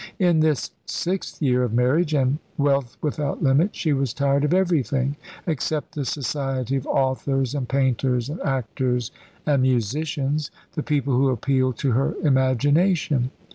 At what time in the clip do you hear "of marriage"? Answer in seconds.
1.61-2.15